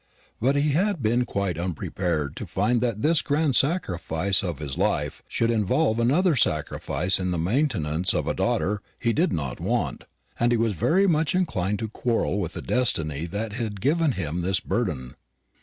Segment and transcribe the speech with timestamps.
[0.39, 5.21] But he had been quite unprepared to find that this grand sacrifice of his life
[5.27, 10.05] should involve another sacrifice in the maintenance of a daughter he did not want;
[10.39, 14.41] and he was very much inclined to quarrel with the destiny that had given him
[14.41, 15.13] this burden.